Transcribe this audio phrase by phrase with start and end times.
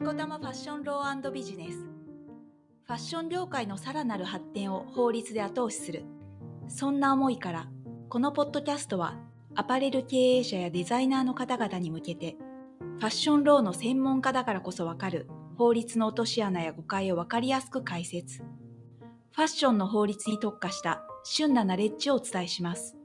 [0.00, 1.76] ニコタマファッションロービジネス。
[1.76, 6.04] ファッション業界のさらなる発展を法律で後押しする。
[6.68, 7.68] そんな思いから
[8.08, 9.18] このポッドキャストは
[9.54, 12.38] アパレル経営者やデザイナーの方々に向けて
[12.80, 18.38] ファッションローの専門家だからこそわかる法律の落とし穴や誤解をわかりやすく解説。
[18.38, 22.96] ファッションの法律に特化した旬なナレッジをお伝えします。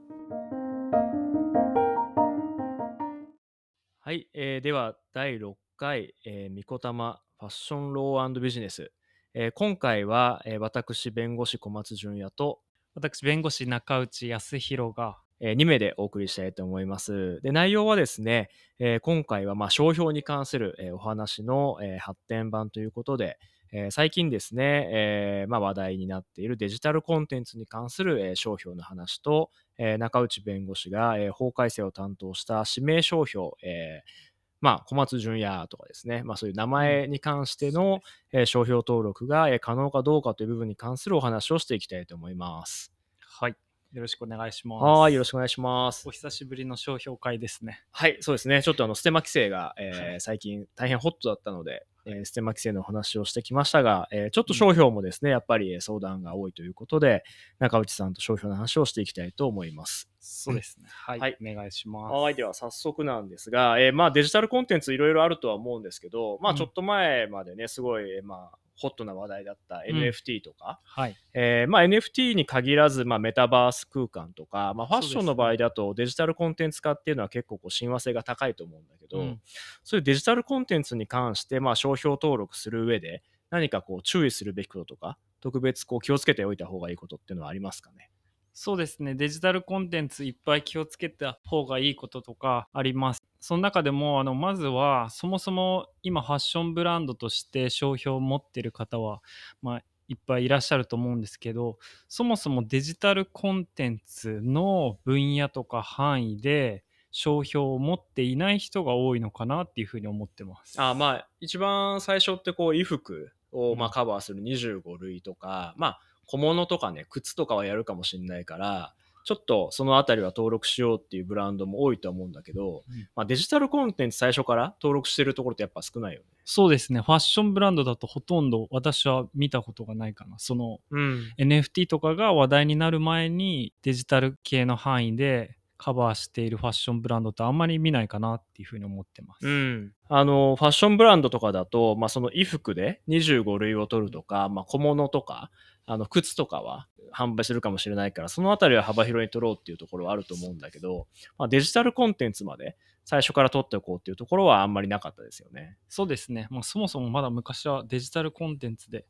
[4.00, 8.92] はい、えー、では第6回、えー、みこたまファッションロービジネス、
[9.34, 12.60] えー、今回は、えー、私弁護士小松淳也と
[12.94, 17.40] 私弁護士中内康弘が、えー、2名でお送りしたいと思います。
[17.42, 18.48] で内容はですね、
[18.78, 23.38] えー、今回はまあ商標に関する、えー、お話の、えー、発展版ということで、
[23.72, 38.00] えー、最近ですね、えーまあ、話題になっているデジタルコンテンツに関する、えー、商標の話と、えー、中内弁護士が、えー、法改正を担当した指名商標、えーまあ、小松淳也とかですね、まあ、そういう名前に関しての、
[38.32, 42.92] えー、商標登録が、えー、可能かどうかという部分に関するお話をしていきたいと思います。
[43.20, 43.56] はい。
[43.92, 44.82] よろしくお願いします。
[44.82, 46.08] はい、よろしくお願いします。
[46.08, 47.82] お久しぶりの商標会ですね。
[47.92, 48.62] はい、そうですね。
[48.62, 57.24] ちょっとあのステマ規制が、えー、最近大変ホットだったので、えー、ステマ規制の話をしてきましたが、えー、ちょっと商標もですね、やっぱり相談が多いということで、
[57.58, 60.08] 中内さんと商標の話をしていきたいと思います。
[60.20, 60.86] そうですね。
[60.88, 62.12] はい、はい、お願いします。
[62.12, 71.16] はい、では早速なんですが、えー、まあデジタルコンテンツいろいろあるとは思うんですけど、まあちょっと前までね、すごい、まあホットな話題だった NFT とか、うん、はい。
[71.34, 79.40] えーまあ、NFT に限らず、まあ、メタバース空間とか、まあ、ファッションの場合だとデジタルコンテンツ化っていうのは結構こう親和性が高いと思うんだけど、うん、
[79.82, 88.10] そういうデジタルコンテンツに関して、まあ、商標登録する上で何かこう注意するべきこととか特別こう気をつけておいた方がいいことっていうのはありますかね？
[88.58, 89.14] そうですね。
[89.14, 99.22] デジタルコンテンツいっぱい気をつけた方がいいこととかありますその中でもあのまずはそもそも今ファッションブランドとして商標を持ってる方は、
[99.62, 110.82] まあ、いっぱいいらっしゃると思うんですけどそもそもデジタルコンテンツの分野とか範囲で商標を持っていない人が多いのかなっていうふうに思ってます。
[110.82, 118.94] あまあ一番最初ってこう衣服をまあカバーする25類とか、うん、まあ小物とかね、靴とかはやるかもしれないから、
[119.26, 126.26] ちょっとそのあたりは登録しようっていうブランドも多いと思うんだけど、うん、まあ、デジタルコンテンツ最初から登録してるところってやっぱ少ないよね。
[126.44, 127.00] そうですね。
[127.00, 130.38] ファッションブランドだとほとんど私は見たことがないかな。
[130.38, 139.46] その、うん、NFT とかが話題になる前にデジタル系の範囲でカバーしているファッションブランドってあんまり見ないかなっていうふうに思ってます。
[139.46, 145.50] うん、あのファッションブランドとかだと、まあ、その衣服で25類を取るとか、まあ、小物とか
[145.86, 151.06] あの靴とかは販売するかもしれないからそのあたりは幅広に取ろうっていうところはあると思うんだけど、
[151.38, 155.76] まあ、デジタルコンテンツまで最初から取っておこうっていうところはあんまりなかったですよね。
[155.88, 159.06] そうですね、まあ、そもそもまだ昔はデジタルコンテンツで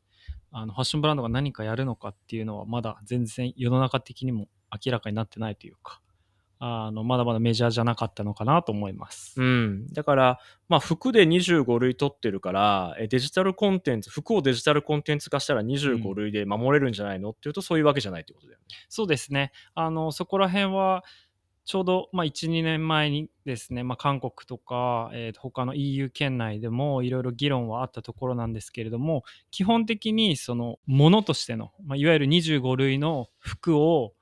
[0.51, 5.99] あのファッションブランドが何かやるのかっていうのはまだ全然世の中的にも明らかになってないというか
[6.59, 9.39] あのまだまだメジャーじゃなかったのかなと思います。
[9.39, 18.65] うん、だから、まあ、服で25類取ってるからデジタルコンテンツ服をデジタルコンテンツ化したら25類で守れるんじゃないの、うん、っていうとそういうわけじゃないってことだよね。
[18.89, 21.03] そうですねあのそこら辺は
[21.67, 34.13] ちょうど、まあ、1、2年前にですね、まあ、韓国とか、えー、他の EU 圏内でもいろいろ議論はあったところなんですけれども、基本的にそのものとしての、まあ、いわゆる25類の服を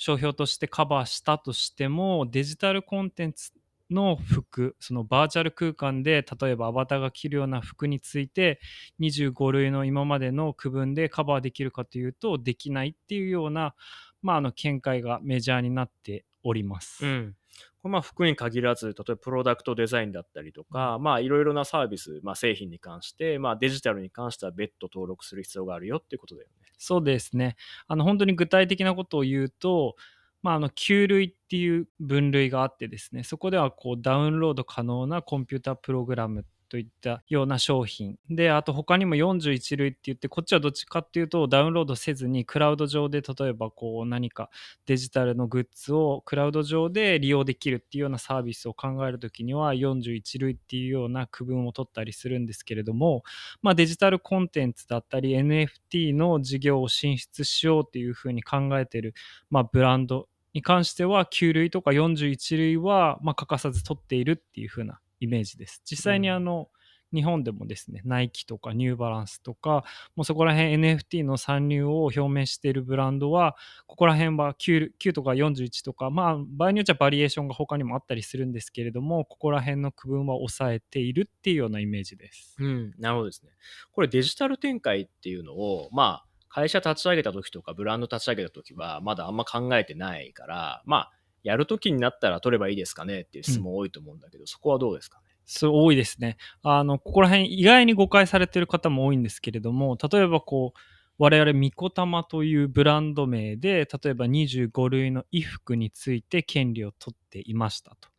[0.00, 3.52] 商標としてカバーしたとしてもデジタルコンテンツ
[3.90, 8.60] の服そのバーチャル空間で例えばアバターが着るような服について
[9.00, 13.74] 25類の今までの区分でカバーできるかというとできないっていうような、
[14.22, 17.04] まあ、あの見解がメジャーになっております。
[17.04, 17.36] うん
[17.82, 26.59] これまあ服に限らず、例えばプロダクトデザインだったりとか、まあいろいろなサービス、まあ製品に関して、まあデジタルに関しては別途登録する必要があるよっていうことだよね。
[26.82, 27.56] そうですね。
[27.88, 29.96] あの本当に具体的なことを言うと、
[30.42, 38.16] まあ、あの9類っていう分類があってですねそこではこうダウンロード可能なコンピュータープログラムといったような商品。
[38.30, 44.48] であと他にも41類って言ってこっちはどっちかっていうとダウンロードせずにクラウド上で例えばこう何か
[44.86, 53.24] デジタルのグッズをクラウド上で利用できるっていうようなサービスを考えるときには41類っていうような区分を取ったりするんですけれども、
[53.62, 59.14] まあ、デジタルコンテンツだったり NFT の事業を進出しようっていうふうに考えてる、
[59.50, 65.82] まあ、ブランドに関しては9類とか41類はま欠かさず取っているっていう風なイメージです。
[65.84, 66.68] 実際にあの、
[67.12, 69.84] 日本でもですね、ナイキとかニューバランスとか、
[70.14, 73.56] もうそこら辺 NFT の参入を表明しているブランドは、
[73.86, 82.56] ここら辺は 9, 9とか41とか、まあ場合によってはバリエーションが他にもあったりするんですけれども、ここら辺の区分は抑えているっていうようなイメージです。
[82.60, 83.50] うん、なるほどですね。
[83.90, 95.24] これデジタル展開っていうのを、まあ、会社立ち上げた時とかブランド立ち上げた時はまだあんま考えてないから、まあ、やる時になったら取ればいいですかねっていう質問多いと思うんだけど、そこはどうですかね？
[95.46, 96.36] そう多いですね。
[96.62, 100.78] あの、ここら辺意外に誤解されている方も多いんですけれども、例えばこう、
[101.18, 108.09] 我々、ミコタマというブランド名で、例えば25類の衣服について権利を取っていましたと。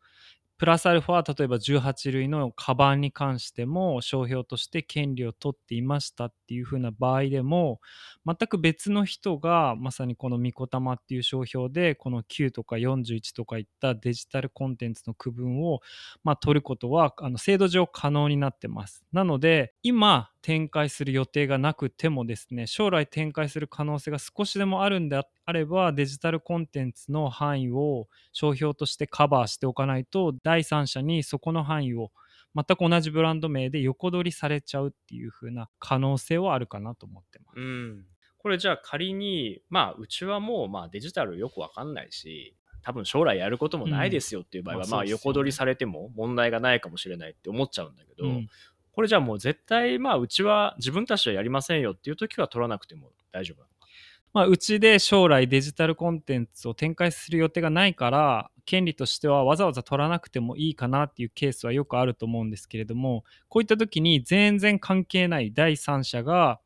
[0.62, 7.80] プラスアルファ、例えば18類のカバンに関しても商標として権利を取っていましたっていう風な場合でも、
[8.24, 15.80] 全く別の人がまさにこのみこたまっていう商標で、この9とか41とかいったデジタルコンテンツの区分を、
[16.22, 19.02] まあ、取ることはあの制度上可能になってます。
[19.12, 32.10] なので、今展開する予定がなくてもですね、将来展開する可能性が少しでもあるんであれば、デジタルコンテンツの範囲を商標としてカバーしておかないと、第三者にそこの範囲を
[32.54, 37.60] 全く同じブランド名で横取りされちゃうっていう風な可能性はあるかなと思ってます。
[37.60, 38.04] うん。
[38.38, 48.48] これじゃあ仮に、まあ、うちはもうまあデジタルよくわかんないし、多分将来やることもないですよっていう場合は、まあ横取りされても問題がないかもしれないって思っちゃうんだけど、うん
[48.92, 53.72] これじゃあもう絶対、まあうちは自分たちはやりませんよっていう時は取らなくても大丈夫なのか。
[54.34, 66.60] まあ、うちで将来デジタルコンテンツを展開する予定がないから、権利としてはわざわざ取らなくてもいいかなっていうケースはよくあると思うんですけれども、こういった時に全然関係ない第三者が、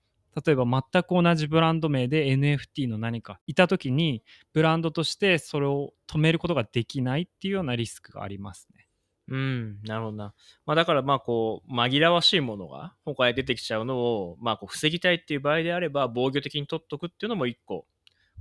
[0.45, 4.23] 例えば全く同じブランド名で NFT の何かいた時に、
[4.53, 8.86] ブランドとしてそれを止めることができないっていうようなリスクがありますね。
[9.29, 10.35] うん、なるほどな。
[10.67, 17.87] まあだからまあこう、紛らわしいものが他へ出てきちゃうのを、まあこう防ぎたいっていう場合であれば、防御的に取っとくっていうのも一個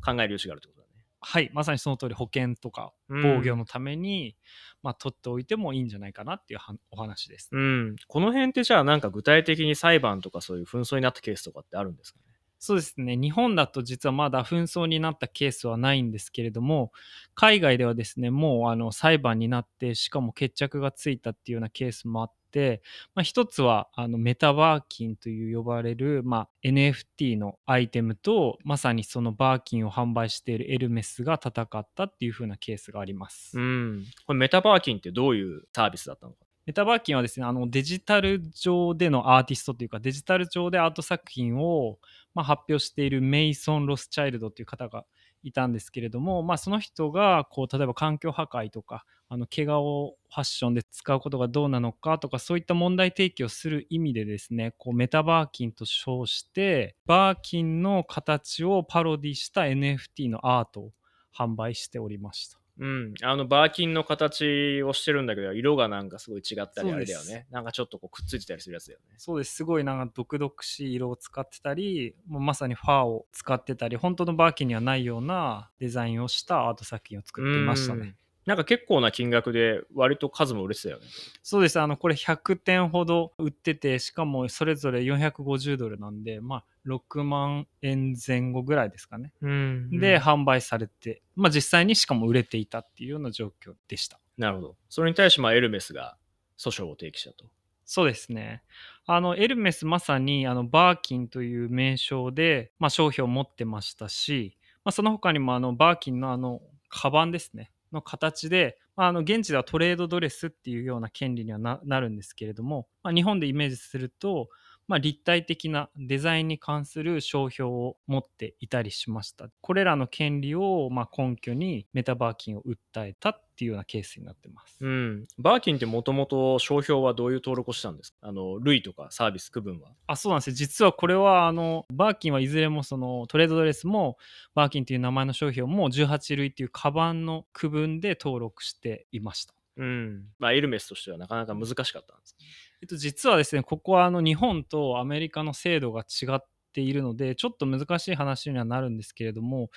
[0.03, 0.91] 考える余地があるってことだね。
[1.21, 4.35] はい、まさにその通り保険とかうん防御のために、
[4.83, 7.49] まあ、取っておいてもいいんじゃないかなっていうはお話です。
[7.51, 7.95] うん。
[8.07, 12.19] この辺ってじゃあなんか具体的に裁判とかそういう紛争になったケースとかってあるんですか？
[12.19, 12.24] ね。
[12.65, 16.91] そうですね日本だと実はまだ紛争になったケースはないんですけれども
[17.35, 22.81] 海外ではですねもうあの裁判になってしかも決着がついたっていうようなケースもあって、
[23.13, 33.59] まあ、一つはあのメタバーキンという呼ばれる、まあ、NFT のアイテムとまさにそのバーキンを販売しているエルメスが戦ったっていう風なケースがあります。
[33.59, 34.05] うん。
[34.25, 36.44] これメタバーキンってどういうサービスだったのか。
[36.65, 41.99] メタバーキンはですね、あのデジタル上でのアーティストというか、デジタル上でアート作品を、
[42.33, 45.05] まあ、発表しているメイソン・ロスチャイルドという方が
[45.43, 60.91] いたんですけれども、まあ、その人がこう例えば環境破壊とか、あの毛皮をファッションで使うことがどうなのかとか、そういった問題提起をする意味でですね、こうメタバーキンと称して、バーキンの形をパロディした NFT のアートを
[61.37, 62.64] 販売しておりました。
[62.77, 63.13] うん。
[63.23, 67.47] あのバーキンの形をしてるんだけど、色がなんかすごい違ったりあれだよね。
[67.49, 69.15] なんかちょっとこうくっついてたりするやつだよね。
[69.17, 69.55] そうです。
[69.55, 78.15] すごいなんか毒々しい色を使ってたり、もうまさにファーを使ってたり、本当のバーキンにはないようなデザインをしたアート作品を作っていましたねうん。。
[78.45, 81.05] なんか結構な金額で割と数も売れてたよね。
[81.41, 81.79] そうです。
[81.79, 89.33] あの、これ100点ほど売ってて、しかもそれぞれ450ドルなんで、まあ、6万円前後ぐらいですかね。
[89.41, 94.19] うんで、販売されて、まあ実際にしかも売れていたっていうような状況でした。
[94.37, 94.75] なるほど。
[94.89, 96.17] それに対してまあエルメスが
[96.57, 97.45] 訴訟を提起したと。
[97.85, 98.63] そうですね。
[99.05, 114.49] あの、エルメスまさに、あの、バーキンという名称で、まあ、商標を持ってましたし、まあ、その他にも、あの、バーキンのあの、カバンですね、の形で、まあ、あの、現地ではトレードドレスっていうような権利にはななるんですけれども、まあ、日本でイメージすると、
[114.87, 119.49] まあ、立体的なデザインに関する商標を持っていたりしました。
[119.61, 124.77] これらの権利をまあ根拠にメタバーキンを訴えたっていうようなケースになってます。
[124.81, 125.27] うん。
[125.39, 128.17] バーキンってもともと商標はどういう登録をしたんですか？
[128.27, 129.89] あの、類とかサービス区分は。
[130.07, 134.17] あそうなんですよ実はこれはあのバーキンはいずれもそのトレードドレスも
[134.53, 139.55] バーキンという名前の商標も18類というカバンの区分で登録していました。
[139.77, 140.25] うん。
[140.39, 142.35] まあエルメスとしてはなかなか難しかったんです。
[142.81, 149.69] えっと、実はですねここはあの日本とアメリカの制度が違っているのでちょっと難しい話にはなるんですけれども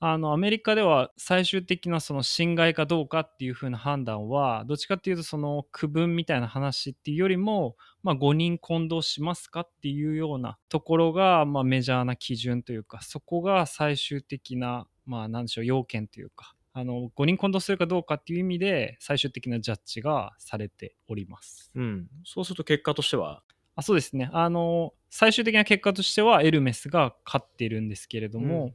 [0.00, 21.72] あのアメリカでは最終的なその侵害かどうかっていう風な判断はどっちかっていうとその区分みたいな話っていうよりも、まあ、5人混同しますかっていうようなところが、まあ、メジャーな基準というかそこが最終的なまあ何でしょう要件というかあの5人混同するかどうかっていう意味で最終的なジャッジがされております。
[21.74, 22.06] うん。
[22.24, 23.42] そうすると結果としては、
[23.74, 24.30] あそうですね。
[24.32, 28.74] あの、最終的な結果としてはエルメスが勝っているんですけれども、うん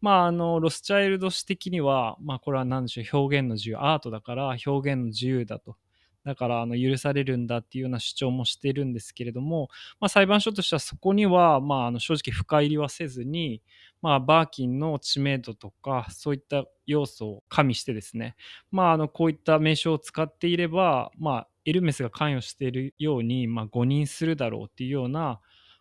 [0.00, 5.76] まあ、あの、ロスチャイルド氏的には、まあ、これは何でしょう、表現の自由、アートだから表現の自由だと。
[6.24, 9.68] だから、あの、許されるんだっていうような主張もしているんですけれども、
[10.00, 13.62] まあ、裁判所としてはそこには、まあ、あの、正直深入りはせずに、
[14.00, 18.36] まあ、バーキンの知名度とか、そういった要素を加味してですね、
[18.70, 25.40] まあ、あの、こういった名称を使っていれば、まあ、エルメスが関与しているように、まあ、誤認するだろうっていうような、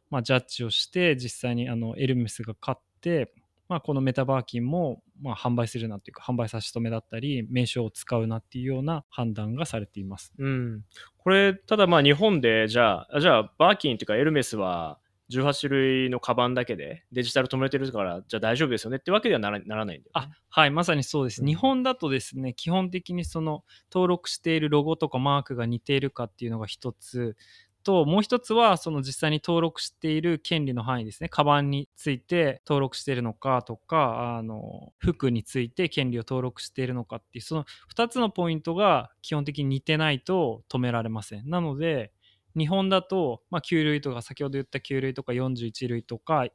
[0.09, 3.33] まあ、ジャッジをして、実際にあのエルメスが勝って、
[3.69, 10.33] まあ、このメタバーキンも、まあ、販売するなっていうか、販売差し止めだったり、名称を使うなっていうような判断がされています。
[10.37, 10.83] うん。
[11.17, 14.99] これ、ただまあ日本で、じゃあ、あじゃあ、バーキンっていうかエルメスは、
[15.31, 20.33] 18種類のカバンだけでデジタル止めてるから、じゃあ大丈夫ですよねってわけではならならないんだよ、あね。
[20.49, 21.41] はい、まさにそうです。
[21.41, 27.35] うん日本だとですね、基本的にその登録しているロゴとかマークが似ているかっていうのが一つ
[27.83, 31.29] と、もう一つはその実際に登録している権利の範囲ですね。
[31.29, 41.49] カバンについて登録しているのかとか、あの服について権利を登録しているのかっていう、その2つのポイントが基本的に似てないと止められません。
[41.49, 42.11] なので、
[42.57, 46.47] 日本だと、まあ、9類とか、先ほど言った9類とか41類とか、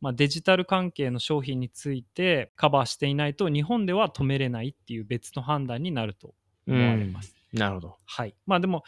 [0.00, 6.34] まあ、デジタル関係の商品についてカバーしていないと日本では止めれないっていう別の判断になると
[6.68, 7.34] 思われます。
[7.52, 7.96] なるほど。
[8.04, 8.34] はい。
[8.46, 8.82] まあでも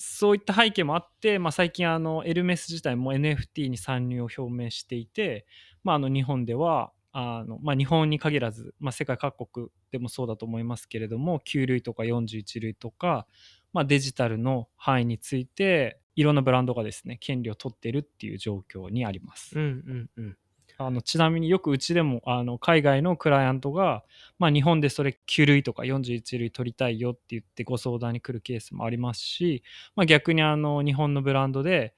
[0.00, 5.44] そういった背景もあって、まあ、最近あのエルメス自体も NFT に参入を表明していて、
[5.82, 13.26] まあ、あの日本ではあの、まあ、日本に限らず、まあ、世界各国でもそうだと思いますけれども9類とか41類とか、
[13.72, 19.58] まあ、デジタルの範囲についていろんなブランドがですね権利を取っているっていう状況にあります。
[19.58, 20.36] うんうんうん。
[20.80, 24.04] あのちなみによくうちでもあの海外のクライアントが、
[24.38, 29.64] まあ、日本でそれ9類とか41類取りたいよって言ってご相談に来るケースもありますし、
[29.96, 31.94] まあ、逆にあの日本のブランドで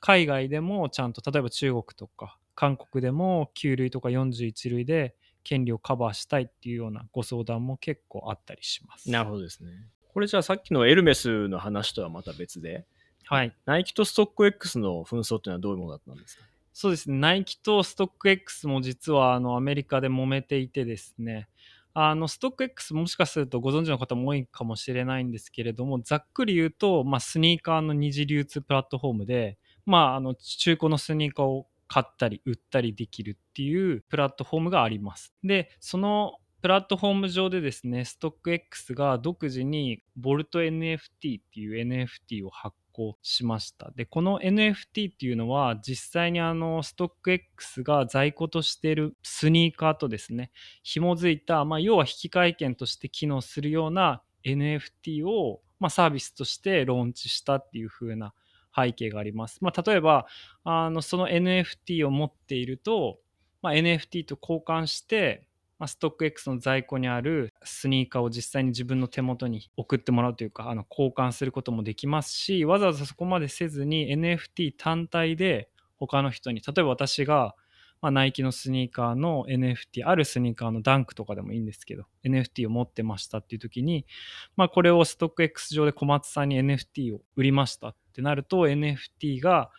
[0.00, 9.10] 海外でもちゃんと例えば中国とか韓国でも9類とか41類で権利をカバーしたいっていうようなご相談も結構あったりします。
[9.10, 9.70] なるほどですね。
[10.12, 12.86] これじゃあさっきのエルメスの話とはまた別で、
[13.24, 16.44] はい、ナイキとストック X の紛争っていうのはどういうものだったんですか？
[16.72, 21.48] そうですね、ナイキとストック X も実はあのアメリカで揉めていてですね、
[21.94, 35.34] あのストック X もしかするとご存知の方も多いかもしれないんですけれども、ざっくり言うと、まあ、スニーカーの二次流通プラットフォームで、まあ、あの中古のスニーカーを買ったり売ったりできるっていうプラットフォームがあります。
[35.44, 41.00] で、そのプラットフォーム上でですね、ストック X が独自にボルト NFT っ
[41.52, 43.90] ていう NFT を発行しました。
[43.92, 50.50] で、この NFT っていうのは実際にあのストック X が在庫としているスニーカーとですね、
[50.82, 58.34] 紐づいた、まあ、要は引換券として機能するような NFT を、まあ、サービスとしてローンチしたっていう風な
[58.74, 59.58] 背景があります。
[59.60, 60.26] まあ、例えば
[60.64, 63.18] あのその NFT を持っていると、
[63.62, 65.48] まあ、NFT と交換して、
[65.82, 77.56] まあ、ストック X の在庫にあるスニーカーを実際に自分の手元に送ってもらうというかあの交換することもできますしわざわざそこまでせずに NFT 単体で他の人に例えば私が、
[78.00, 84.06] まあ、ナイキのスニーカーの NFT あるスニーカーのダンクとかでもいいんですけど NFT を持ってましたっていう時に、
[84.54, 89.72] まあ、これをストック X 上で小松さんに NFT を売りましたってなると NFT が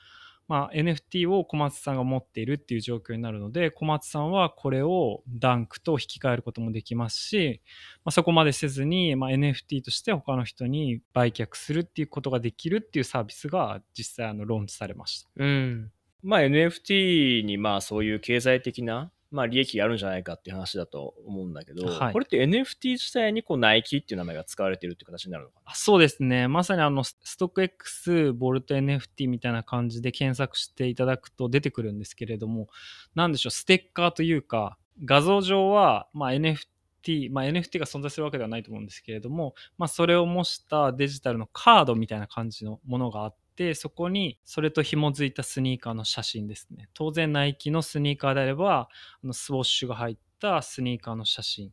[0.54, 7.60] まあ、NFT を小松さんが持っているっていう状況になるので小松さんはこれをダンクと引き換えることもできますし、
[8.06, 15.30] まあ、そこまでせずに、まあ、NFT として他の人に売却するっていうことができるっていうサービスが実際あのローンチされました。
[15.38, 15.92] うん。
[16.22, 22.14] まあ NFT にまあそういう経済的なまあ利益があるんじゃないかっていう話だと思うんだけど、はい。
[22.14, 25.72] これって NFT 自体にこうナイキっていう名前が使われてるっていう形になるのかな？
[25.72, 26.48] あそうですね。
[26.48, 32.70] まさにあのスストック X ボルト NFT みたいな感じで検索していただくと出てくるんですけれども、
[33.16, 46.90] なんでしょう、ステッカーというか、画像上は、まあ、NFT、まあ、NFT が存在するわけではないと思うんですけれども、まあ、それを模したデジタルのカードみたいな感じのものがあって、そこにそれと紐づいたスニーカーの写真ですね。
[46.94, 48.90] 当然ナイキのスニーカーであれば、
[49.24, 51.72] あのスウォッシュが入ったスニーカーの写真。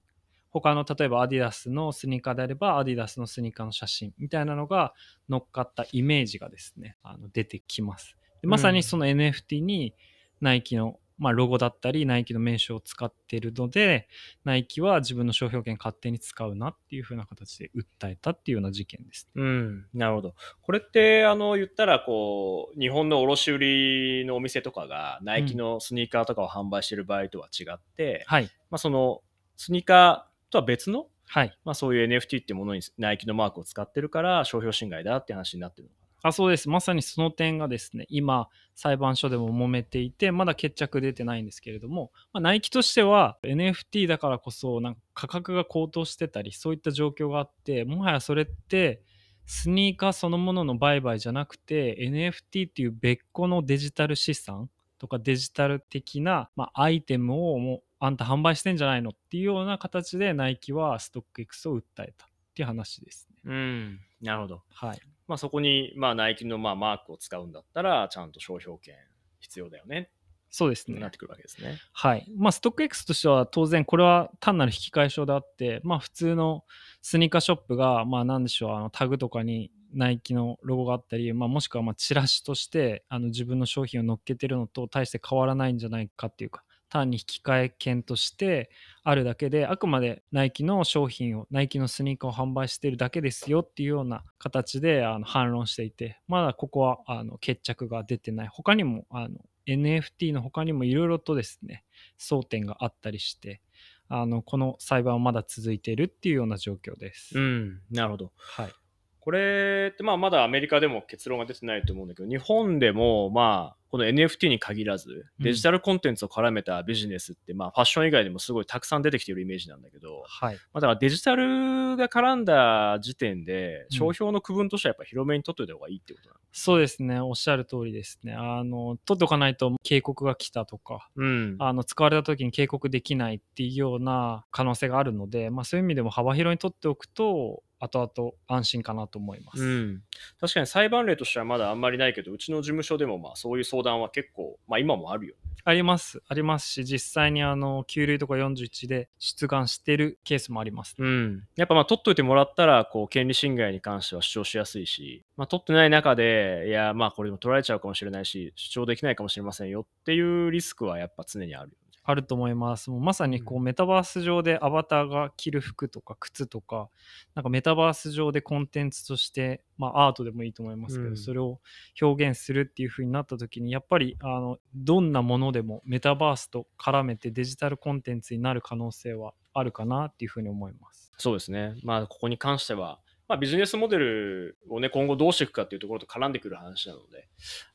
[0.53, 4.95] 他の例えばアディダスのスニーカーであればアディダスのスニーカーの写真みたいなのが
[5.29, 9.95] 乗っかったイメージがですねあの出てきますでまさにその NFT に
[10.41, 14.09] ナイキの、まあ、ロゴだったりナイキの名称を使っているので
[14.45, 20.35] ナイキは自分の商標権勝手に使うなっていう風な形で訴えたっていうような事件ですうん、なるほど。
[20.63, 28.45] これって、あの、言ったら、こう、日本の卸売のお店とかが、ナイキのスニーカーとかを販売してる場合とは違って、はい。
[28.71, 29.23] まあ、その、
[29.57, 31.59] スニーカーとは別の、はい。
[31.65, 36.69] まあ、そういう NFT っていうものにナイキのマークを使ってるから、商標侵害だって話になってるのかあそうです。
[36.69, 49.03] まさにその点がですね、今、裁判所でも揉めていて、まだ決着出てないんですけれども、まあ、ナイキとしては NFT だからこそ、なんか価格が高騰してたり、そういった状況があって、もはやそれって、
[49.47, 63.37] スニーカーそのものの売買じゃなくて、NFT っていう別個のデジタル資産とかデジタル的な、まあ、アイテムをもうあんた販売してんじゃないのっていうような形でナイキはストック X を訴えたっていう話ですね。
[63.45, 64.01] うん。
[64.21, 64.63] なるほど。
[64.73, 65.01] はい。
[65.31, 68.97] まあそこに、まあナイキのまあマークを使うんだったら、ちゃんと商標権
[69.39, 70.11] 必要だよね。
[70.51, 70.99] そうですね。
[70.99, 71.79] なってくるわけですね。
[71.93, 72.27] はい。
[72.37, 76.65] まあ、ストック X としては当然これは単なる引き換え証であって、まあ、普通の
[77.01, 88.71] スニーカーショップが、まあ、なんでしょう、あのタグとかにナイキのロゴがあったり、まあ、もしくはまあチラシとしてあの自分の商品を乗っけてるのと大して変わらないんじゃないかっていうか、単に引き換え券として
[89.03, 98.49] あるだけで、あくまでナイキの商品を、ナイキのスニーカーを販売してるだけですよっていうような形であの反論していて、まだここはあの決着が出てない。
[98.49, 101.85] 他にもあの NFT の他にもいろいろとですね、
[102.19, 103.63] 争点があったりして、
[104.09, 107.39] あのこの裁判はまだ続いているっていうような状況です。
[107.39, 107.81] うん。
[107.91, 108.33] なるほど。
[108.37, 108.73] はい。
[109.21, 120.55] これってまあまだアメリカでも結論が出てないと思うんだけど、日本でもまあこの NFT に限らずうんデジタルコンテンツを絡めたビジネスってまあファッション以外でもすごいたくさん出てきているイメージなんだけど、はい。
[120.55, 126.41] まあ、だからデジタルが絡んだ時点でうん商標の区分としてはやっぱ広めに取っといた方がいいってことなの？
[126.53, 127.21] そうですね。
[127.21, 128.35] おっしゃる通りですね。
[128.35, 131.57] あの、取っておかないと警告が来たとか、うん。
[131.59, 139.63] あの使われた時に警告できないっていうような可能性があるので、まあ、そういう意味でも幅広に取っておくと後々安心かなと思います。
[139.63, 140.03] うん、
[140.39, 145.51] 確かに裁判例としてはまだあんまりないけど、うちの事務所でもまあそういう相談は結構、まあ今もあるよね。
[145.65, 146.23] あります。
[146.29, 150.95] ありますし、実際にあの、9類とか41で出願してるケースもあります。
[150.99, 151.43] うん。
[151.57, 161.73] やっぱまあ取っといてもらったら、こう、権利侵害に関しては主張しやすいし、まあ取ってない中で、いや、まあこれでも取られちゃうかもしれないし、主張できないかもしれませんよっていうリスクはやっぱ常にある。
[162.11, 162.91] あると思います。
[162.91, 166.89] もうまさにこうメタバース上でアバターが着る服とか靴とか、
[167.35, 171.61] なんかメタバース上でコンテンツとして、まあアートでもいいと思いますけど、うんそれを
[172.01, 181.13] 表現するっていう風になった時に、やっぱりあのどんなものでもメタバースと絡めてデジタルコンテンツになる可能性はあるかなっていう風に思います。
[181.19, 181.75] そうですね。
[181.83, 187.29] まあここに関しては、まあビジネスモデルをね、今後どうしていくかっていうところと絡んでくる話なので、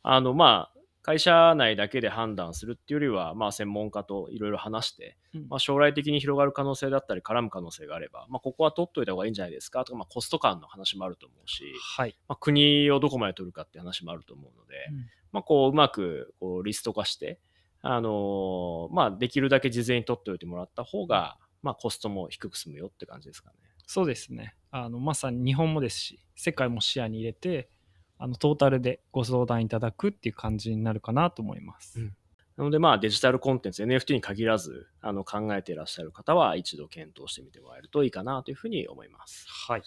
[0.03, 12.17] あのまあ、会社内だけで判断するっていうよりは、まあ、専門家といろいろ話して、うんまあ、将来的に広がる可能性だったり絡む可能性があれば、まあ、ここは取っといた方がいいんじゃないですかとか、まあ、コスト感の話もあると思うし、はい。
[12.27, 17.39] まあ、国をどこまで取るかって話もあると思うので、うんまあ、こううまくこうリスト化して、
[17.83, 23.55] あのーまあ、できるだけ事前に取っておいてもらった方が、まあ、コストも低く済むよって感じですかね。
[23.85, 24.55] そうですね。
[24.71, 27.69] あのまさに日本もですし、世界も視野に入れて、
[28.17, 31.99] あのトータルでご相談いただくっていう感じになるかなと思います。
[31.99, 32.15] うん
[32.58, 39.45] なので、まあ、デジタルコンテンツ、NFT に限らず、あの考えていらっしゃる方は、一度検討してみてもらえるといいかなというふうに思います。
[39.67, 39.84] はい。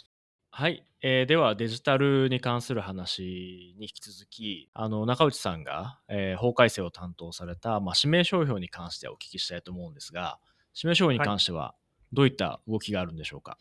[0.51, 10.41] はい、えーではデジタルに関する話に引き続きあの中内さんが、えー法改正を担当された、まあ、指名商標に関してお聞きしたいと思うんですが
[10.75, 11.75] 指名商標に関しては
[12.13, 13.59] どういった動きがあるんでしょうか、は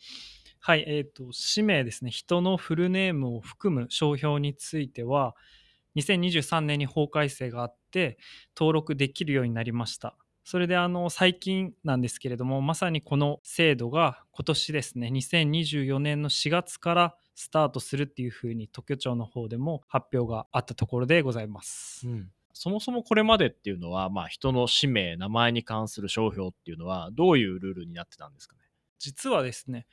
[0.86, 5.34] えっ、と、氏名ですね、人のフルネームを含む商標については、
[5.96, 8.18] 2023年に法改正があって、
[8.56, 10.16] 登録できるようになりました。
[10.44, 22.08] それで、あの、最近なんですけれども、まさにこの制度が今年ですね、2024年の4月からスタートするっていうふうに、特許庁の方でも発表があったところでございます。
[22.08, 28.62] うんそもそもこれまでっていうのは、まあ、人の氏名名前に関する商標っていうのはどういうルールになってたんですかね？
[28.98, 29.86] 実はですね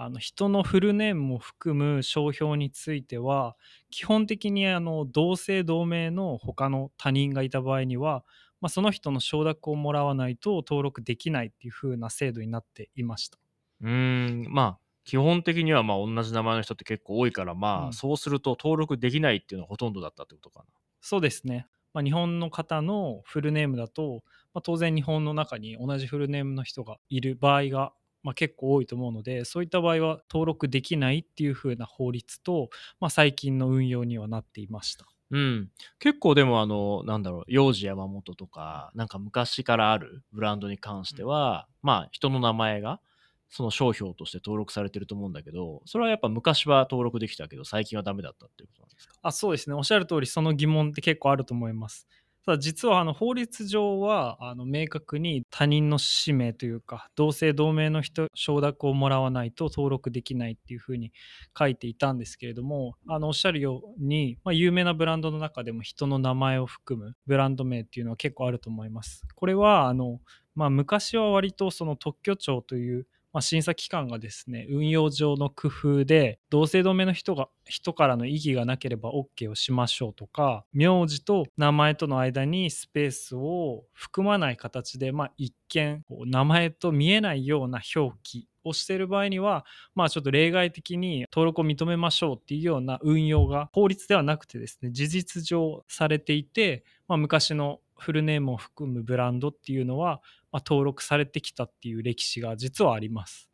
[0.00, 3.56] あの人のフルネームも含む商標については
[3.90, 8.24] 基本的にあの同姓同名の他の他人がいた場合には、
[8.60, 13.38] まあ、その人の承諾をもらわないと登録できないっていう風な制度になっていました。
[13.80, 20.64] うーんまあ基本的にはまあ同じ名前の人って結構多いからまあ、うんそうすると登録できないっていうのはほとんどだったってことかな
[21.00, 24.22] そうですね、まあ、日本の方のフルネームだと、
[24.54, 27.92] まあ、当然日本の中に同じフルネームの人がいる場合が、
[28.28, 32.68] まあ、結構多いと思うのでそういった場合は登録できないっていう風な法律と、
[33.00, 35.06] まあ、最近の運用にはなっていました。
[35.30, 43.00] うん、結構でもあのなんだろう幼児山本とかなんか昔からあるブランドに関しては、まあ人の名前が
[43.48, 49.14] その商標として登録されてると思うんだけどそれはやっぱ昔は登録できたけど最近はダメだったっていうことなんですか？
[49.22, 49.74] あそうですね。
[49.74, 52.06] おっしゃる通りその疑問って結構あると思います
[52.44, 61.12] ただ実はあの法律上はあの明確に他人の氏名というか同姓同名の人承諾をもらわないと登録できないっていうふうに
[61.58, 69.24] 書いていたんですけれどもあのおっしゃるように、まあ、有名なブランドの中でも人の名前を含むブランド名っていうのは結構あると思います。
[69.34, 70.20] これはあの、
[70.54, 89.64] まあ、昔は割とその特許庁というまあ、審査機関がですね運用上の工夫で同姓同名の人が人からの異議がなければ OK をしましょうとか名字と名前との間にスペースを含まない形で、まあ、一見名前と見えないような表記をしている場合には、
[89.94, 100.20] まあ、ちょっと例外的に登録を認めましょうっていうような運用が法律ではなくてですね事実上されていて、まあ、昔のフルネームを含むブランドっていうのは、
[100.52, 103.48] まあ、登録されてきたっていう歴史が実はあります。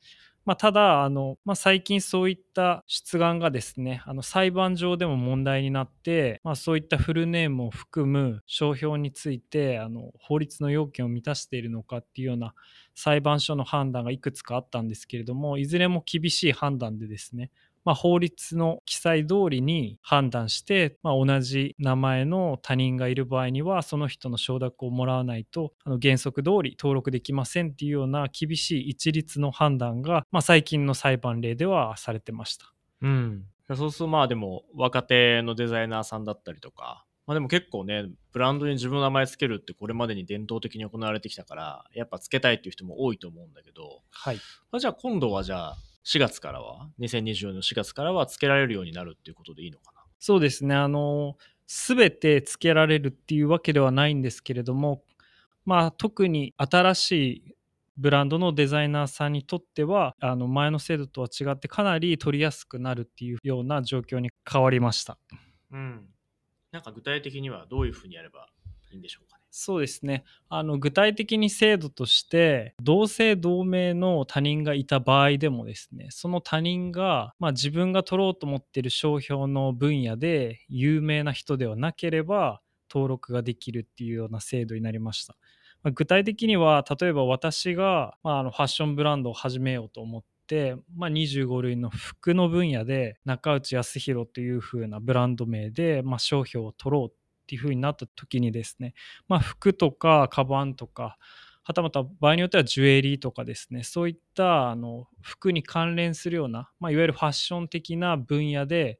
[0.44, 12.54] まあ、ただあの、まあ、最近そういった出願がですねあの裁判上でも問題になって、まあ、そういったフルネームを含む商標についてあの法律の要件を満たしているのかっていうような
[12.94, 17.50] 裁判所の判断がいくつかあったんですけれどもいずれも厳しい判断でですね
[17.84, 32.72] まあ、法律の記載通りに判断して、まあ、同じ名前の他人がいる場合にはその人の承諾をもらわないとあの原則通り登録できませんっていうような厳しい一律の判断が、まあ、最近の裁判例ではされてました。
[33.02, 33.44] うん、
[33.74, 44.36] そうするとまあでも若手のデザイナーさんだったりとかまあでも結構ね、ブランドに自分の名前つけるってこれまでに伝統的に行われてきたから、やっぱつけたいっていう人も多いと思うんだけど、はい。
[44.70, 50.02] まあ、じゃあ今度はじゃあ4月からは、2024年の4月からはつけられるようになるっていうことでいいのかな？
[50.20, 50.74] そうですね。
[50.74, 51.36] あの、
[51.66, 55.02] すべてつけられるっていうわけではないんですけれども、
[55.64, 57.54] まあ特に新しい
[57.96, 65.16] ブランドのデザイナーさんにとってはあの前の制度とは違ってかなり取りやすくなるっていうような状況に変わりました。
[65.72, 66.08] うん。
[66.72, 68.48] なんか具体的にはどういうふうにやれば
[68.90, 69.33] いいんでしょうか？
[69.33, 69.33] ね。
[69.56, 82.62] そうですねあの具体的に制度として同姓同名の他人がいた場合でもですねその他人が、まあ、自分が取ろうと思っている商標の分野で有名な人ではなければ
[82.92, 85.36] 登録ができるっていうような制度になりました。
[85.84, 97.14] まあ、具体的には例えば私が、まあ、あのファッションブランドを始めようと思って、まあ、25類の服の分野で中内康弘という風なブランド名で、まあ、商標を取ろうっ
[97.44, 98.94] っていう風になった時にですね、
[99.28, 101.18] まあ、服とかカバンとか
[101.62, 108.98] はたまた場合によってはジュエリーとかですねそういったあの服に関連するような、まあ、いわゆるファッション的な分野で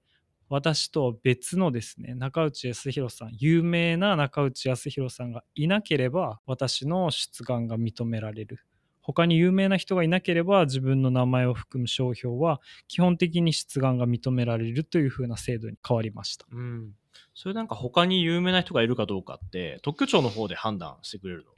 [0.48, 8.60] 私と別のですね中内康弘さん有名な中内康弘さんがいなければ私の出願が認められる
[9.02, 16.46] 他に有名な人がいなければ自分の名前を含む商標は基本的に出願が認められるというふうな制度に変わりました。
[16.50, 16.92] うん
[17.34, 21.50] それなんか他に有名な人がいるかどうかって特許庁の方で判断してくれるの？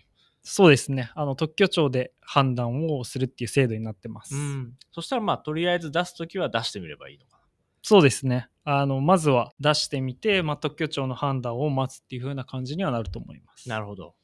[0.43, 1.11] そうですね。
[1.15, 7.43] あの特許庁で判断をするっていう制度になってます、うん、そしたらまあとりあえず出す時は出してみればいいのかな。
[7.83, 8.49] そうですね。
[8.65, 13.69] あのまずは出してみて、まあ、特許庁の判断を待つっていう風な感じにはなると思います。
[13.69, 14.15] なるほど。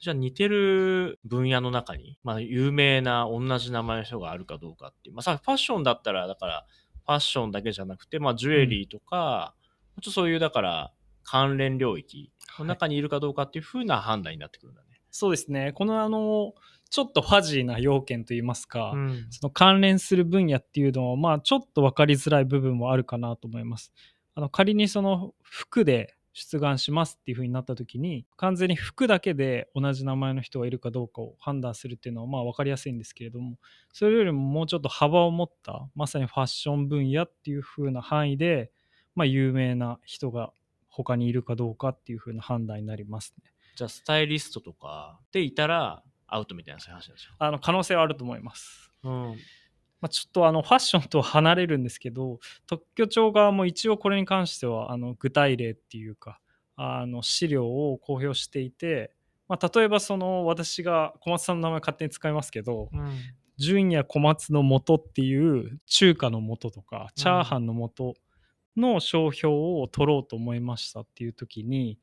[0.00, 6.66] じゃあ似てる分野の中に、まあ、有名な同じ名前の人があるかどうかっていう、まあ、さファッションだったらだから
[7.06, 9.54] ファッションだけじゃなくて、まあ、ジュエリーとか、
[9.98, 10.92] っとそういうだから
[11.24, 14.88] 関連領域の中にいるかどうかっていうふうな判断になってくるんだね。
[14.90, 15.72] はい、そうですね。
[15.72, 16.54] このあの、
[16.90, 23.92] ちょっとファジーな要件といいますか、うん、その関連する分野っていうのは、まあ、ちょっと分かりづらい部分もあるかなと思います。
[24.34, 33.56] あの仮にその服で出願しますっていうふうになった時に完全に服だけで同じ名前の人がいるかどうかを判断するっていうのはまあ分かりやすいんですけれども
[33.92, 38.70] それよりももうちょっと幅を持ったまさにファッション分野っていうふうな範囲で
[39.18, 40.52] まあ、有名な人が
[40.88, 43.52] 他にいるかどうかっていう風な判断になりますね。
[43.74, 48.92] じゃあスタイリストとかでいたらアウトみたいなそういう話でしょあの可能性はあると思います。
[49.02, 49.12] うん
[50.00, 56.38] まあ、ちょっとあのファッションとは離れるんですけど特許庁側も一応これに関してはあの具体例っていうか
[56.76, 59.10] あの資料を公表していて、
[59.48, 63.18] まあ、例えばその私が小松さんの名前勝手に使いますけど、うん、
[63.56, 68.14] 純也小松の素っていう中華の素とかチャーハンの素
[68.78, 71.98] の商標を取ろうと思いましたっていう時に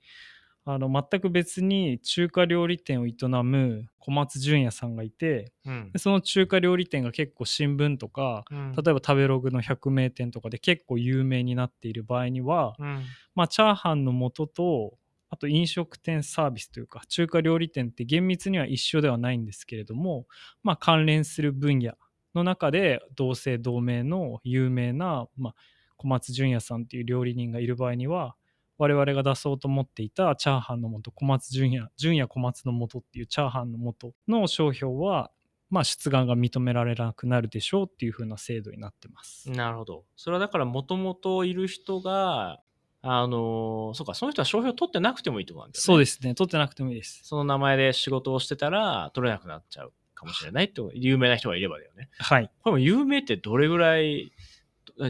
[0.67, 13.03] あの全く別に中華料理店を営む小松淳也さんがいて、うん、その中華料理店が結構新聞とか、うん、例えば食べログの百名店とかで結構有名になっている場合には、うん、
[13.35, 14.97] まあチャーハンの素と
[15.29, 20.25] あと飲食店サービスというか中華料理店って厳密には一緒ではないんですけれども、
[20.63, 21.93] まあ、関連する分野
[22.33, 25.55] の中で同姓同名の有名な、まあ、
[25.97, 28.36] 小松淳也さんっていう料理人がいる場合には、
[28.77, 35.31] 我々が出そうと思っていたチャーハンの素小松純也純也小松の素っていうチャーハンの素の商標は
[35.69, 39.49] まあ、出願が認められなくなるでしょうっていう風な制度になってます。
[39.49, 40.05] なるほど。
[40.15, 42.62] それはだから、もともといる人が、
[43.01, 45.84] あのーそうか、その人は商標取ってなくてもいいってことなんだよね。
[45.84, 46.34] そうですね。
[46.34, 47.21] 取ってなくてもいいです。
[47.23, 52.10] その名前で仕事をしてたら、取れなくなっちゃうかもしれないって有名な人がいればだよね。
[52.19, 52.49] はい。
[52.62, 54.31] これも有名ってどれぐらい、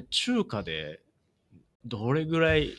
[0.10, 1.02] 中華で
[1.86, 2.74] どれぐらい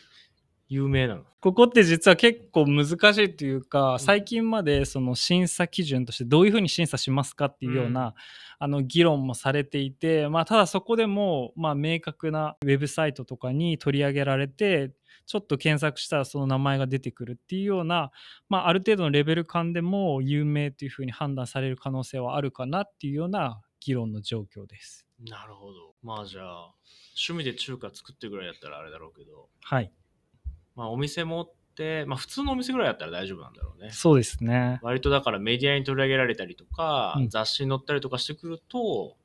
[0.69, 1.23] 有名なの？
[1.41, 8.15] ここって実は結構難しいというか、最近までその審査基準としてどういうふうに審査しますかっていうような、うん。
[8.59, 14.93] あの議論もされていて、まあ、ただそこでもまあ明確なウェブサイトとかに取り上げられて
[15.27, 18.13] ちょっと検索したらその名前が出てくるっていうような、
[18.49, 25.06] まあ、ある程度のレベル感でも有名というふうに判断される可能性はあるかなっていうような議論の状況です。
[25.21, 25.95] なるほど。
[26.03, 26.75] まあじゃあ、
[27.29, 29.91] 趣味で中華作ってるぐらいだったらあれだろうけど、はい。
[30.75, 33.91] まあお店持って、まあ普通のお店ぐらいだったら大丈夫なんだろうね。
[33.93, 34.79] そうですね。
[34.83, 39.17] 割とだからメディアに取り上げられたりとか、うん雑誌に載ったりとかしてくると、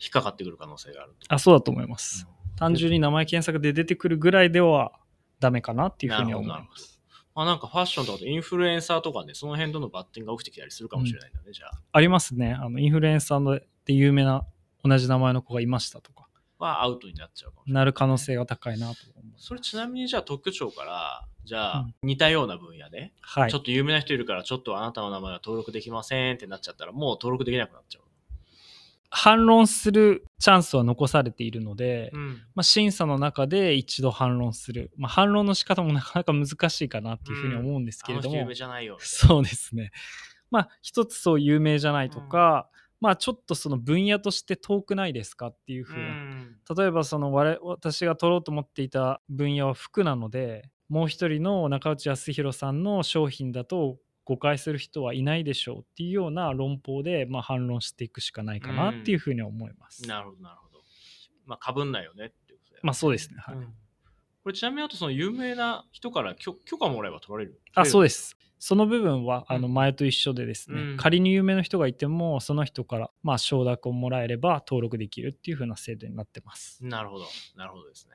[0.00, 1.32] 引っかかってくる可能性があると。
[1.32, 2.26] あ、そうだと思います。
[2.56, 4.92] 単純に名前検索で出てくるぐらいでは
[5.40, 7.00] ダメかなっていうふうには思いなるほどます。
[7.34, 11.70] まあなんかファッションとかでインフルエンサーとかね、その辺とのバッティングが起きてきたりするかもしれないんだね、じゃあ。
[11.92, 12.54] ありますね。
[12.54, 14.46] あのインフルエンサーので有名な
[14.86, 17.82] 同じ名前の子がいましたとか、はアウトになっちゃうかもしれない。
[17.82, 19.46] なる可能性が高いなと思います。
[19.46, 23.58] それちなみにじゃあ特許庁から、じゃあうん似たような分野で、はいちょ。
[23.58, 28.02] っと有名な人いるから、ちょっとあなたの名前は登録できませんってなっちゃったら、もう登録できなくなっちゃう。
[29.08, 32.28] 反論するチャンスは残されているので、うん。
[32.54, 38.96] まあ、審査の中で一度反論する、まあ、反論の仕方もなかなか難しいかなっていうふうに思うんですけれども、あの人有名じゃないよ。
[39.00, 39.92] そうですね。
[40.50, 42.68] まあ一つそう有名じゃないとか、
[43.00, 46.56] まあちょっとその分野として遠くないですかっていうふうな、ん。
[46.76, 60.02] 例えばその我々私が取ろうと思っていた分野は服なのでもう一人の中内康弘さんの商品だと誤解する人はいないでしょうっていうような論法で、まあ、反論していくしかないかなっていうふうには思います。
[60.08, 60.80] なるほど、なるほど。
[61.44, 63.36] まあ、かぶんないよねっていうことだよねまあそうですね。
[63.38, 63.74] はいうん
[64.46, 67.60] これちなみにあとその有名な人から許許可もらえば取られる？
[67.74, 68.36] あそうでです。
[68.60, 76.78] その部分はあのうん前と一緒でですね、うん仮に有名な人がいてもその人からまあ承諾をもらえれば登録できるっていう風な制度になってます。
[76.86, 77.24] なるほど、
[77.56, 78.12] なるほどですね。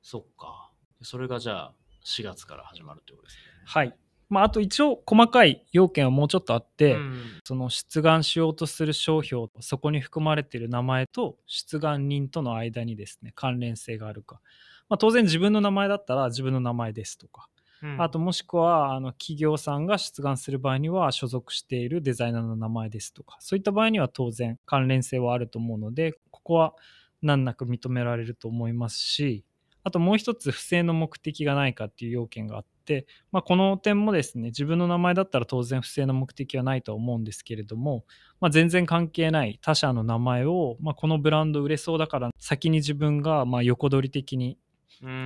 [0.00, 0.72] そっか。
[1.02, 1.74] それがじゃあ
[2.06, 3.42] 4月から始まるってことですね。
[3.66, 3.94] はい。
[4.30, 7.16] まあ、あと一応細かい要件はもうちょっとあって、うん。
[7.44, 14.40] その出願しようとする商標そこに含まれている名前と出願人との間にですね関連性があるか、
[14.88, 17.48] まあ、当然自分の名前だったら自分の名前ですとか、
[17.82, 18.00] うん。
[18.00, 23.36] あともしくはあの企業さんが出願する場合には所属しているデザイナーの名前ですとか。
[23.40, 26.74] そういった場合には当然関連性はあると思うのでここは
[27.20, 29.44] 難なく認められると思いますし
[29.82, 38.04] あともう一つ不正の目的がないかっていう要件があって、まあ、この点もですね自分の名前だったら当然不正の目的はないとは思うんですけれども、
[38.40, 44.58] まあ、全然関係ない他社の名前を、まあ、このブランド売れそうだから先に自分がまあ横取り的に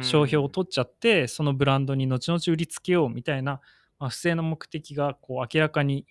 [0.03, 3.61] 商標を取っちゃってそのブランドに後々売りつけようみたいな、
[3.99, 6.07] まあ、不正の目的がこう明らかに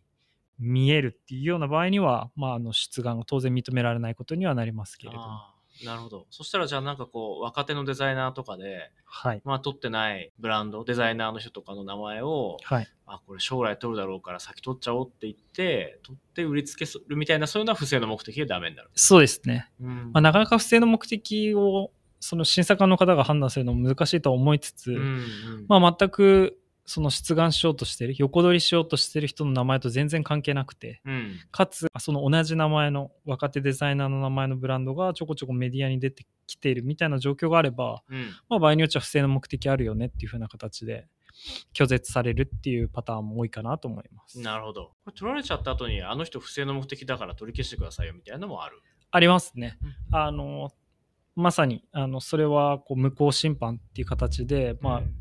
[0.60, 5.53] 見えるっていうような場合には、まあ、あの出願が当然認められないことにはなりますけれども。
[5.84, 6.28] なるほど。
[6.30, 9.42] そしたらじゃあなんかこう若手のデザイナーとかで、はい。
[9.44, 12.88] まあ取ってないブランド、デザイナーの人とかの名前を、はい。
[13.06, 18.90] あ、これ将来取るだろうから先取っちゃおうって言って、取って売りつけするみたいなそういうのは不正の目的でダメになる。
[18.96, 19.70] そうですね。
[19.82, 41.08] うんまあ、なかなか不正の目的をその審査官の方が判断するのも難しいとは思いつつ、うんうんまあ、全くその出願しようとしてる横取りしようとしてる人の名前と全然関係なくてうんかつその同じ名前の若手デザイナーの名前のブランドがちょこちょこメディアに出てきているみたいな状況があれば、うんまあ、場合によっては不正の目的あるよねっていう風な形で
[41.74, 44.40] 拒絶されるっていうパターンも多いかなと思います。
[44.40, 44.92] なるほど。
[45.06, 48.82] これ取られちゃった後に、あの人不正の目的だから取り消してくださいよみたいなのもある？
[49.10, 49.80] ありますね。
[50.12, 50.72] あの
[51.36, 55.16] まさにあのそれはこう無効審判っていう形で、まあうん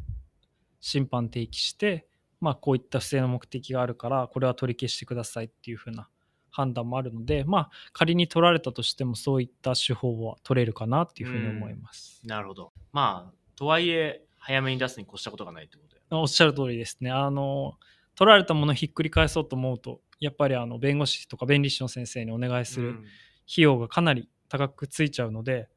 [0.82, 2.06] 審判提起して、
[2.40, 6.10] まあ、こういった不正の目的があるからこれは取り消してくださいっていう風な
[6.50, 12.20] 判断もあるので、まあ、仮に取られたとしてもそういった手法は取れるかなっていうふうに思います。
[12.26, 12.72] なるほど。
[12.92, 16.18] まあ、とはいえ、早めに出すに越したことがないってことだよね。
[16.20, 17.10] おっしゃる通りですね。
[17.10, 17.78] あの
[18.14, 23.04] 取られたものをひっくり返そうと思うとやっぱりあの弁護士とか弁理士の先生にお願いするうん
[23.50, 25.68] 費用がかなり高くついちゃうので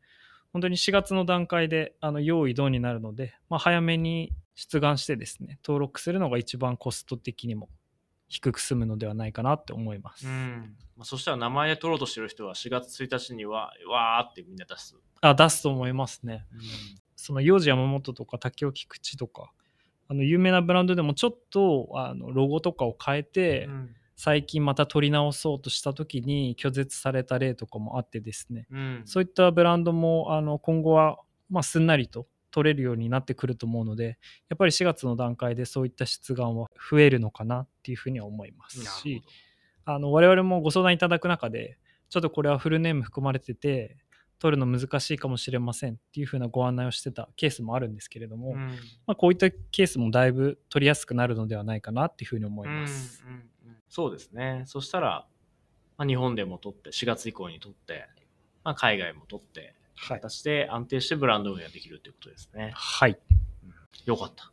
[0.53, 7.69] 本当に4月の段階であの用意ドンになるので、まあ、早めに出願してですね登録するのが一番コスト的にも
[8.27, 10.25] 低く済むのではないかなって思います。
[10.25, 14.95] うんまあ、そしたら名前で取ろうとしてる人は4月1日には、わーってみんな出す。
[15.21, 16.45] あ出すと思いますね。
[17.15, 19.51] その幼児山本とか竹尾菊池とか
[20.07, 34.17] あの有名なブランドでもちょっとあのロゴとかを変えて、うん最近また取り直そうとした時に拒絶された例とかもあってですね、うんそういったブランドもあの今後は、まあ、すんなりと取れるようになってくると思うので
[34.49, 39.23] やっぱり4月の段階でそういった出願は増えるのかなっていうふうには思いますし
[39.85, 41.77] ほあの我々もご相談いただく中で
[42.09, 43.97] ちょっとこれはフルネーム含まれてて
[44.39, 48.67] 取るの難しいかもしれませんっていうふうなご案内をしてたケースもあるんですけれども、どうん
[49.07, 53.23] まあ、こういったケースもだいぶ取りやすくなるのではないかなっていうふうに思います。
[53.25, 53.45] うんうんうん
[53.87, 54.63] そうですね。
[54.65, 55.25] そしたら、
[55.97, 58.07] まあ、日本でも取って、4月以降に取って、
[58.63, 59.73] まあ、海外も取って、はい、
[60.07, 62.71] 形で安定してブランド運営ができるということですね。
[62.75, 63.17] はい
[64.05, 64.51] よかった。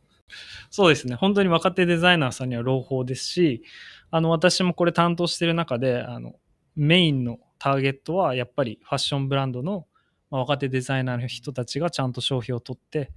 [0.71, 1.15] そうですね。
[1.15, 3.63] 本当に若手デザイナーさんには朗報ですし、
[4.09, 6.35] あの、私もこれ担当している中で、あの、
[6.75, 9.87] メインのターゲットはやっぱりファッションブランドの、
[10.31, 13.11] まあ、若手デザイナーの人たちがちゃんと商品を取って、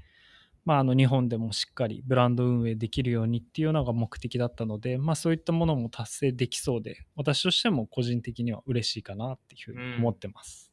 [0.65, 10.66] まあ、あの日本でもしっかりブランド運営できるようにっていうのが目的だったので、まあ、そういったものも達成できそうで私としても個人的には嬉しいかなっていうふうに思ってます、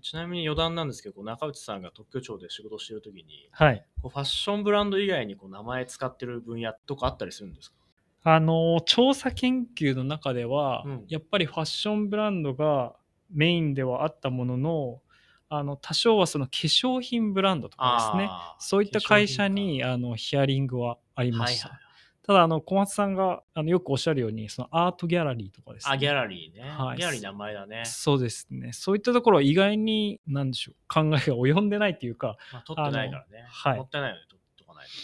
[0.00, 3.84] ちなみに余談なんですけど、中内さんが特許庁で仕事しているときに、はい。
[4.02, 7.76] こうファッションブランド以外にこう名前使ってる分野とかあったりするんですか？
[8.24, 11.04] あの調査研究の中では、うん。
[11.08, 12.94] やっぱりファッションブランドが
[13.30, 15.00] メインではあったものの
[15.48, 18.30] あの多少はその化粧品ブランドとかですね。
[18.58, 21.85] そういった会社に品あのヒアリングはありかました、はいはい
[22.26, 26.68] ただあの小松さんがあのよくおっしゃるようにそのアートギャラリーとかですねあ、ギャラリーね。
[26.68, 27.84] はいギャラリー名前だね。
[27.86, 33.44] そうですねそういったところは意外に何でしょう考えが及んでないっていうかまあ、取ってないからね。
[33.48, 34.96] はいもったいないよね、取っとかないとね。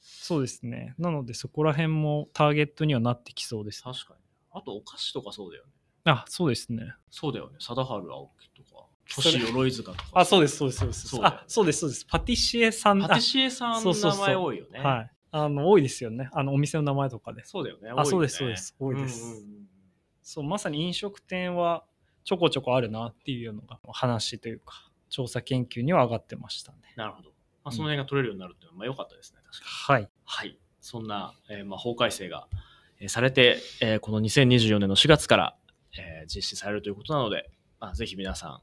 [0.00, 4.20] そうですねなのでそこら辺もターゲットにはなってきそうです確かに。
[4.52, 5.70] あと、お菓子とかそうだよね。
[6.06, 7.56] あそうですねそうだよね。
[7.60, 10.04] 貞治青木とか、それ星鎧塚とか。
[10.14, 11.06] あ、そうです、そうです、そうです。
[11.08, 12.06] そうです、そうです。
[12.06, 14.80] パティシエさんパティシエさんの名前多いよね。
[14.80, 15.13] あはい。
[15.36, 16.30] あの、多いですよね。
[16.32, 17.44] あの、お店の名前とかで。
[17.44, 17.90] そうだよね。
[17.96, 19.68] あそうですそうです多いですうんうんうん
[20.22, 21.84] そう、まさに飲食店は
[22.24, 26.78] ちょこちょこあるなっていうのが話というか、調査研究には上がってましたね。
[26.96, 27.30] なるほど。
[27.64, 29.40] まあ、その辺が取れるようになるっていうのは、まあ、良かったですね。
[29.44, 30.04] 確かに。
[30.04, 30.10] はい。
[30.24, 30.58] はい。
[30.80, 32.46] そんな、えーまあ、法改正が、
[33.00, 35.56] えーされて、えーこの2024年の4月から、
[35.98, 38.60] えー実施されるということなので、まあ、ぜひ皆さん、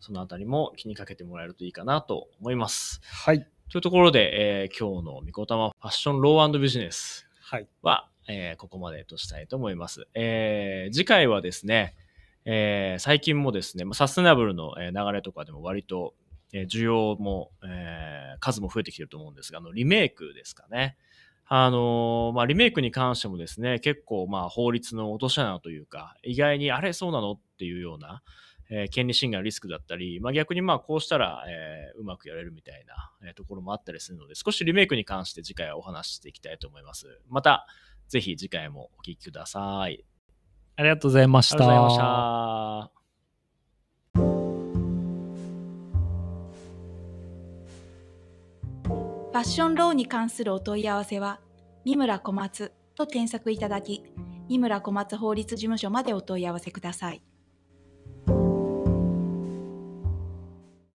[0.00, 3.00] そのあたりも気にかけてもらえるといいかなと思います。
[3.04, 3.46] はい。
[3.74, 4.30] というところで、
[4.62, 7.66] えー今日のみこたまファッションロービジネスはい。
[7.82, 10.06] は、えーここまでとしたいと思います。
[10.14, 11.96] えー次回はですね、
[12.44, 16.14] えー最近もですね、まあサステナブルのえー流れとかでも割と、
[16.52, 20.96] えー需要も、えー数も増えてきてると思うんですが、あのリメイクですかね。
[21.48, 28.22] あのーまあ、リメイクに関してもですね、結構まあ法律の落とし穴というか、意外にあれそうなのっていうような、
[28.70, 37.20] えー権利侵害のリスクだったり、まあ、逆にまあこうしたら、えーうまくやれるみたいな、えーところもあったりするので、少しリメイクに関して次回はお話ししていきたいと思います。
[37.28, 37.66] また、
[38.08, 40.04] ぜひ次回もお聞きください。
[40.76, 41.56] ありがとうございました。
[41.56, 42.94] ありがとうございました。
[49.34, 51.40] ファッションローに関するお問い合わせは、
[51.84, 54.04] 三村小松と検索いただき、
[54.48, 57.22] 三村小松法律事務所までお問い合わせください。